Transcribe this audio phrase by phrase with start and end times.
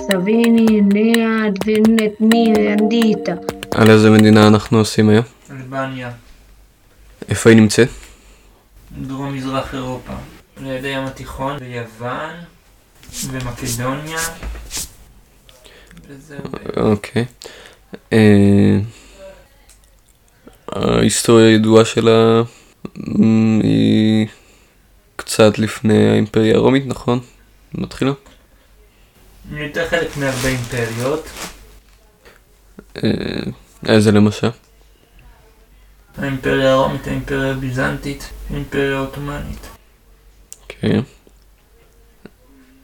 [0.00, 3.32] סביני, נאה, דנתני, אנדיטה.
[3.70, 5.24] על איזה מדינה אנחנו עושים היום?
[5.50, 6.10] אלבניה,
[7.28, 7.88] איפה היא נמצאת?
[8.98, 10.12] דרום מזרח אירופה,
[10.62, 12.34] ליד הים התיכון, ויוון,
[13.30, 14.18] ומקדוניה,
[16.08, 16.38] וזהו.
[16.76, 17.24] אוקיי.
[18.12, 18.78] אה,
[20.72, 22.42] ההיסטוריה הידועה שלה
[22.96, 24.26] מ, היא
[25.16, 27.20] קצת לפני האימפריה הרומית, נכון?
[27.74, 28.12] מתחילה?
[29.54, 31.28] הייתה חלק מהרבה אימפריות,
[32.96, 33.10] אה,
[33.88, 34.48] איזה למשל?
[36.18, 39.66] האימפריה הרומית, האימפריה הביזנטית, האימפריה העות'מאנית.
[40.62, 41.02] אוקיי.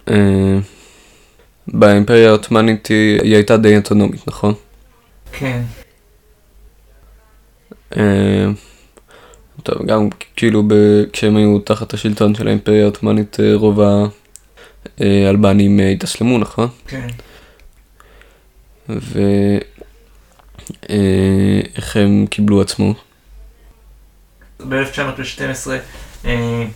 [0.09, 0.59] אה,
[1.69, 4.55] באימפריה העות'מאנית היא הייתה די אוטונומית, נכון?
[5.33, 5.63] כן,
[7.97, 8.47] אה,
[9.63, 13.81] טוב, גם כאילו ב- כשהם היו תחת השלטון של האימפריה העות'מאנית רוב
[14.99, 16.69] האלבנים אה, התאסלמו, נכון?
[16.87, 17.09] כן.
[20.89, 22.97] ואיך הם קיבלו עצמאות?
[24.69, 25.71] ב-1912
[26.25, 26.67] אה,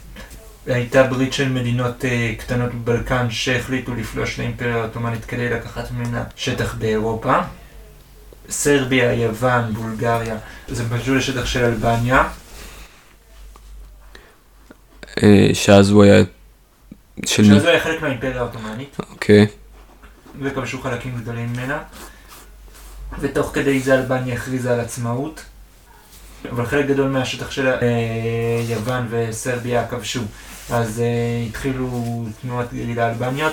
[0.67, 6.75] הייתה ברית של מדינות אה, קטנות בבלקן שהחליטו לפלוש לאימפריה העות'מאנית כדי לקחת ממנה שטח
[6.75, 7.39] באירופה.
[8.51, 10.37] סרביה, יוון, בולגריה,
[10.69, 12.29] זה פלשו לשטח של אלבניה.
[15.23, 16.25] אה, שאז הוא היה
[17.25, 17.45] של?
[17.45, 19.47] שזה היה חלק מהאימפריה העות'מאנית, אוקיי,
[20.41, 21.83] וכבשו חלקים גדולים ממנה.
[23.21, 25.45] ותוך כדי זה אלבניה הכריזה על עצמאות.
[26.51, 27.79] אבל חלק גדול מהשטח של אה,
[28.69, 30.21] יוון וסרביה כבשו.
[30.71, 33.53] אז אה, התחילו תנועות גרילה אלבניות.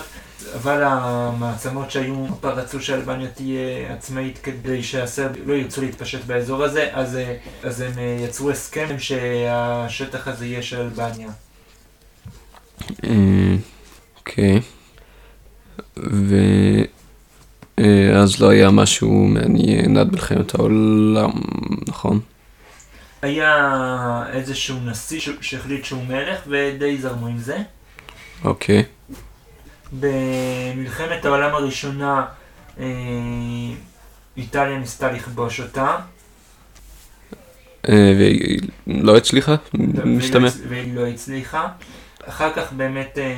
[0.56, 7.16] אבל המעצמות שהיו רצו שאלבניה תהיה עצמאית כדי שהסרבים לא ירצו להתפשט באזור הזה, אז,
[7.16, 7.94] אה, אז הם
[8.25, 11.30] יצרו הסכם שהשטח הזה יהיה של אלבניה.
[13.03, 13.56] אה,
[14.17, 14.59] אוקיי.
[17.78, 21.31] ואז לא היה משהו מעניין עד מלחמת העולם,
[21.88, 22.20] נכון?
[23.22, 23.69] היה
[24.34, 27.57] איזשהו נשיא שהחליט שהוא מלך ודי זרמו עם זה.
[28.44, 28.84] אוקיי.
[30.00, 32.25] במלחמת העולם הראשונה
[32.80, 32.86] אה,
[34.38, 35.96] איטליה ניסתה לכבוש אותה.
[37.90, 39.56] אה, והיא לא הצליחה?
[40.06, 40.47] משתמע.
[40.47, 41.68] והיא לא- והיא לא הצליחה.
[42.25, 43.34] אחר כך באמת אה,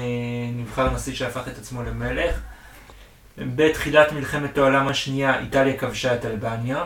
[0.55, 2.35] נבחר נשיא שהפך את עצמו למלך.
[3.37, 6.83] בתחילת מלחמת העולם השנייה איטליה כבשה את אלבניה.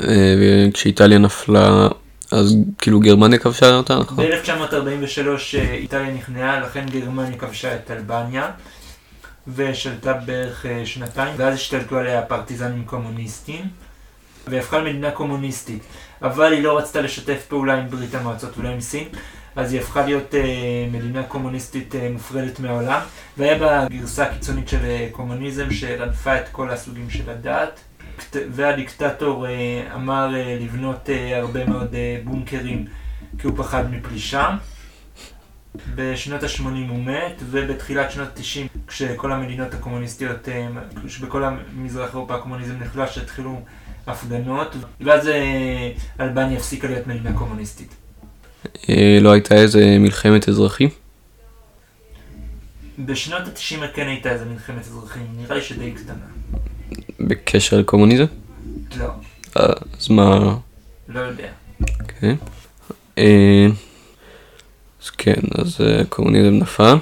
[0.00, 1.88] אה, וכשאיטליה נפלה,
[2.32, 4.24] אז כאילו גרמניה כבשה אותה, נכון?
[4.24, 8.50] ב-1943 אה, איטליה נכנעה, לכן גרמניה כבשה את אלבניה
[9.54, 13.64] ושלטה בערך שנתיים, ואז השתלטו עליה פרטיזנים קומוניסטים
[14.48, 15.82] והיא הפכה למדינה קומוניסטית,
[16.22, 19.08] אבל היא לא רצתה לשתף פעולה עם ברית המועצות ולא עם סין,
[19.58, 20.40] אז היא הפכה להיות אה,
[20.92, 23.00] מדינה קומוניסטית אה, מופרדת מהעולם,
[23.38, 27.80] והיה בה גרסה קיצונית של אה, קומוניזם שרדפה את כל הסוגים של הדת.
[28.18, 29.52] קט- והדיקטטור אה,
[29.94, 32.84] אמר אה, לבנות אה, הרבה מאוד אה, בונקרים
[33.38, 34.56] כי הוא פחד מפלישה.
[35.94, 40.68] בשנות ה-80 הוא מת, ובתחילת שנות ה-90, כשכל המדינות הקומוניסטיות, אה,
[41.06, 43.60] כשבכל המזרח אירופה הקומוניזם נחלש, התחילו
[44.06, 47.94] הפגנות, ואז אה, אלבניה הפסיקה להיות מדינה קומוניסטית.
[48.88, 50.88] אה, לא הייתה איזה מלחמת אזרחים?
[52.98, 56.26] בשנות ה-90 כן הייתה איזה מלחמת אזרחים, נראה לי שדי קטנה.
[57.20, 58.24] בקשר לקומוניזם?
[58.96, 59.08] לא,
[59.56, 60.56] אז מה...
[61.08, 61.48] לא יודע.
[63.18, 63.66] אה,
[65.02, 66.96] אז כן, אז אה, קומוניזם נפל.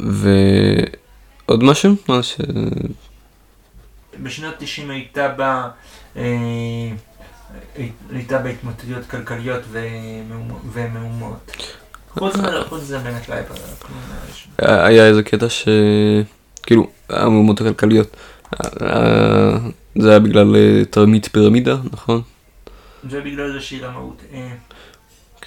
[0.00, 1.94] ועוד משהו?
[2.08, 2.36] מה ש...
[4.22, 5.68] בשנות 90 הייתה בה,
[6.16, 6.22] אה,
[8.10, 11.52] הייתה בה התמוטטויות כלכליות ומהומ- ומהומות.
[12.10, 13.44] חוץ מזה, חוץ מזה באמת לא היה
[14.86, 15.68] היה איזה קטע ש...
[16.62, 18.16] כאילו, המהומות הכלכליות.
[18.82, 19.56] אה,
[19.98, 22.22] זה היה בגלל אה, תרמית פירמידה, נכון?
[23.10, 24.22] זה בגלל איזושהי רמאות.
[24.32, 24.48] אה,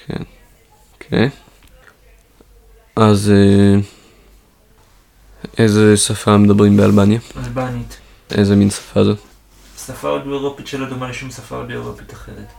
[0.06, 0.22] כן.
[0.94, 1.30] אוקיי.
[2.96, 3.80] אז אה,
[5.58, 7.18] איזה שפה מדברים באלבניה?
[7.44, 7.96] אלבנית.
[8.30, 9.18] איזה מין שפה זאת?
[9.86, 12.52] שפה הודו-אירופית שלא דומה לשום שפה הודו-אירופית אחרת.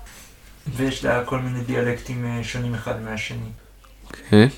[0.75, 3.49] ויש לה כל מיני דיאלקטים אה, שונים אחד מהשני.
[4.07, 4.49] אוקיי.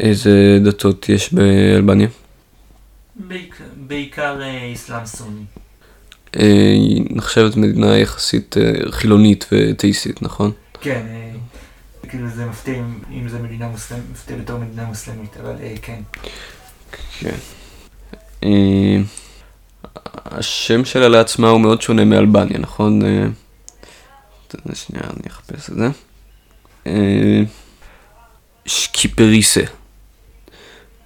[0.00, 2.08] איזה דתות יש באלבניה?
[3.16, 5.44] בעיקר, בעיקר אה, אסלאם סוני.
[6.36, 6.42] אה,
[6.72, 8.56] היא נחשבת מדינה יחסית
[8.90, 10.52] חילונית ואתאיסטית, נכון?
[10.80, 11.06] כן,
[12.08, 12.74] כאילו זה מפתיע
[13.10, 16.00] אם, זה מדינה מוסלמית, מפתיע בתור מדינה מוסלמית, אבל כן.
[17.18, 17.36] כן.
[20.36, 23.04] אה, השם שלה לעצמה הוא מאוד שונה מאלבניה, נכון?
[23.04, 23.26] אה,
[24.48, 25.88] תן לי שנייה, אני אחפש את זה.
[26.86, 27.42] אה,
[28.66, 29.62] שקיפריסה.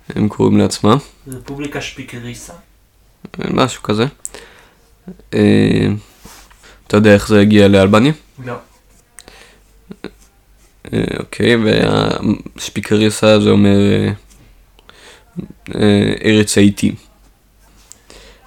[0.08, 0.96] הם קוראים לעצמם,
[1.28, 2.52] רפובליקה שפיקריסה.
[3.38, 4.04] משהו כזה.
[5.34, 5.86] אה,
[6.86, 8.12] אתה יודע איך זה הגיע לאלבניה?
[8.44, 8.54] לא.
[10.92, 14.12] אה, אוקיי, והשפיקריסה זה אומר אה,
[15.74, 17.09] אה, ארץ העיתים.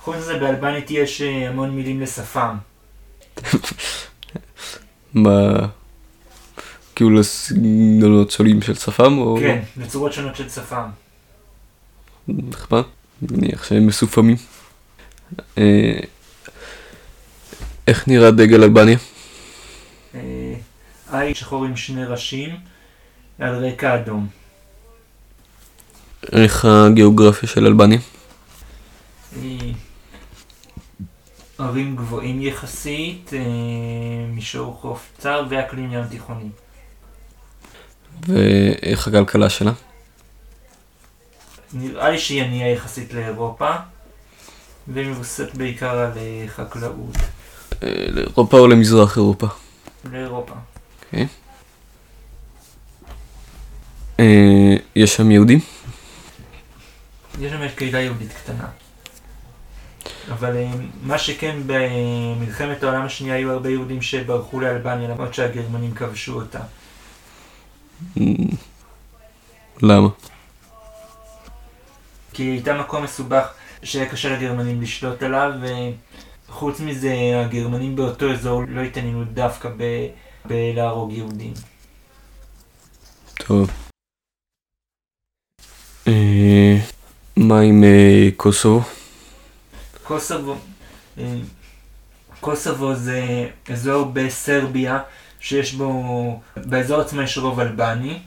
[0.04, 2.56] חוץ מזה באלבנית יש אה, המון מילים לשפם.
[5.14, 5.68] מה...
[6.96, 9.38] כאילו לסגנונות שונים של שפם או...
[9.40, 10.90] כן, לצורות שונות של שפם.
[12.28, 12.82] נחמד,
[13.22, 14.36] מניח שהם מסופמים.
[15.58, 16.00] אה,
[17.88, 18.98] איך נראה דגל אלבניה?
[20.16, 20.56] אה,
[21.12, 22.56] עין שחור עם שני ראשים
[23.40, 24.28] על רקע אדום.
[26.32, 28.00] איך הגיאוגרפיה של אלבניה?
[29.38, 29.72] אה,
[31.64, 33.40] ערים גבוהים יחסית, אה,
[34.28, 36.50] מישור חוף צר ואקלים ים תיכוני.
[38.28, 39.72] ואיך הכלכלה שלה?
[41.74, 43.72] נראה לי שהיא ענייה יחסית לאירופה,
[44.88, 47.18] והיא מבוססת בעיקר על אה, חקלאות.
[47.84, 49.48] אה, לאירופה או למזרח אירופה?
[50.12, 50.54] לאירופה.
[54.20, 55.60] אה, יש שם יהודים?
[57.40, 58.68] יש שם קהילה יהודית קטנה.
[60.32, 60.72] אבל אה,
[61.04, 66.60] מה שכן במלחמת העולם השנייה היו הרבה יהודים שברחו לאלבניה למרות שהגרמנים כבשו אותה.
[69.82, 70.08] למה?
[72.34, 73.48] כי היא הייתה מקום מסובך
[73.84, 75.52] שהיה קשה לגרמנים לשלוט עליו
[76.50, 77.14] וחוץ מזה
[77.46, 80.08] הגרמנים באותו אזור לא התעניינו דווקא ב-
[80.46, 81.54] בלהרוג יהודים.
[83.34, 83.72] טוב.
[86.08, 86.78] אה,
[87.38, 89.03] מה עם אה, קוסובו?
[90.04, 90.56] קוסובו,
[91.18, 91.36] אה,
[92.40, 95.00] קוסובו זה אזור בסרביה
[95.40, 98.20] שיש בו, באזור עצמו יש רוב אלבני.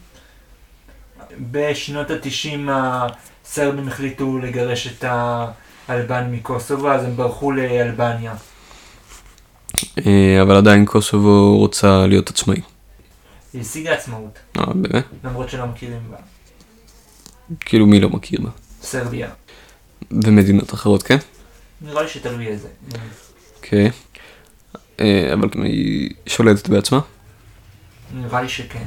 [1.50, 5.05] בשנות התשעים הסרבים החליטו לגרש את
[5.88, 8.34] האלבן מקוסובו אז הם ברחו לאלבניה.
[10.06, 12.61] אה, אבל עדיין קוסובו רוצה להיות עצמאי.
[13.52, 15.05] היא השיגה עצמאות, אה, באמת?
[15.25, 16.17] למרות שלא מכירים בה.
[17.61, 18.50] כאילו מי לא מכיר בה?
[18.82, 19.28] סרביה.
[20.11, 21.19] ומדינות אחרות, כן?
[21.81, 22.69] נראה לי שתלוי איזה.
[23.56, 23.90] אוקיי.
[25.00, 27.00] אה, אבל היא שולטת בעצמה?
[28.14, 28.84] נראה לי שכן.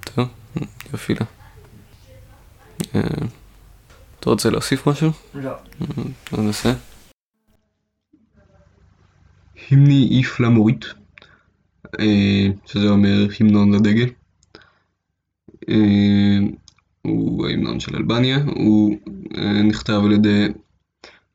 [0.00, 0.28] טוב,
[0.92, 1.26] יופי לה.
[2.94, 3.00] אה,
[4.20, 5.10] אתה רוצה להוסיף משהו?
[5.34, 5.52] לא.
[6.32, 6.72] אז נעשה.
[9.70, 10.84] המני אי פלמורית,
[12.00, 14.08] אה, שזה אומר המנון לדגל.
[15.68, 16.38] אה,
[17.02, 18.96] הוא ההמנון של אלבניה, הוא
[19.38, 20.46] אה, נכתב על ידי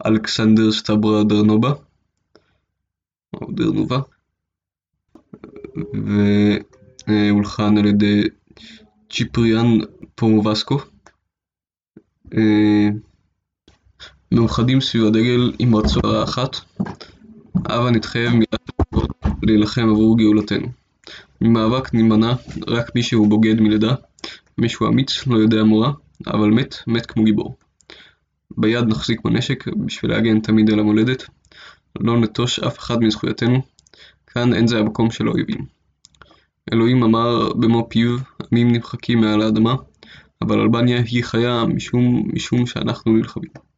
[0.05, 1.73] אלכסנדר סטברה דרנובה,
[3.33, 3.99] או דרנובה,
[7.07, 8.23] והולחן על ידי
[9.09, 9.67] צ'יפריאן
[10.15, 10.77] פומובסקו.
[14.31, 16.55] מאוחדים סביב הדגל עם רצועה אחת,
[17.55, 18.47] הבה נתחייב מיד
[19.43, 20.67] להילחם עבור גאולתנו.
[21.41, 22.33] ממאבק נימנע
[22.67, 23.95] רק מי שהוא בוגד מלידה,
[24.57, 25.89] מי שהוא אמיץ לא יודע מורא,
[26.27, 27.55] אבל מת, מת כמו גיבור.
[28.57, 31.23] ביד נחזיק בנשק בשביל להגן תמיד על המולדת,
[31.99, 33.61] לא נטוש אף אחד מזכויותינו,
[34.27, 35.65] כאן אין זה המקום של האויבים.
[36.73, 38.17] אלוהים אמר במו פיו,
[38.51, 39.75] עמים נמחקים מעל האדמה,
[40.41, 43.72] אבל אלבניה היא חיה משום, משום שאנחנו נלחמים.